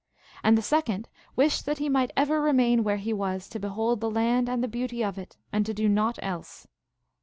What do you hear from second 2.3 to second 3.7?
remain where he was to